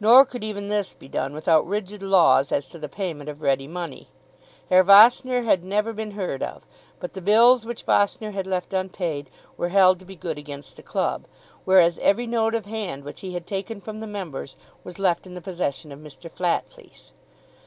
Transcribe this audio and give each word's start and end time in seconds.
Nor 0.00 0.26
could 0.26 0.44
even 0.44 0.68
this 0.68 0.92
be 0.92 1.08
done 1.08 1.32
without 1.32 1.66
rigid 1.66 2.02
laws 2.02 2.52
as 2.52 2.66
to 2.68 2.78
the 2.78 2.90
payment 2.90 3.30
of 3.30 3.40
ready 3.40 3.66
money. 3.66 4.08
Herr 4.68 4.84
Vossner 4.84 5.44
had 5.44 5.64
never 5.64 5.92
more 5.92 5.94
been 5.94 6.10
heard 6.10 6.42
of, 6.42 6.66
but 7.00 7.14
the 7.14 7.22
bills 7.22 7.64
which 7.64 7.84
Vossner 7.86 8.32
had 8.32 8.46
left 8.46 8.74
unpaid 8.74 9.30
were 9.56 9.70
held 9.70 9.98
to 10.00 10.04
be 10.04 10.14
good 10.14 10.36
against 10.36 10.76
the 10.76 10.82
club, 10.82 11.24
whereas 11.64 11.98
every 12.00 12.26
note 12.26 12.54
of 12.54 12.66
hand 12.66 13.02
which 13.02 13.22
he 13.22 13.32
had 13.32 13.46
taken 13.46 13.80
from 13.80 14.00
the 14.00 14.06
members 14.06 14.58
was 14.84 14.98
left 14.98 15.26
in 15.26 15.32
the 15.32 15.40
possession 15.40 15.90
of 15.90 16.00
Mr. 16.00 16.30
Flatfleece. 16.30 17.12